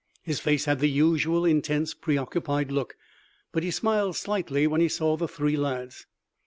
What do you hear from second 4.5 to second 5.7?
when he saw the three